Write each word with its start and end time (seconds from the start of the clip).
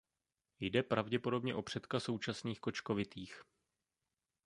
Jde 0.59 0.83
pravděpodobně 0.83 1.55
o 1.55 1.61
předka 1.61 1.99
současných 1.99 2.59
kočkovitých. 2.59 3.41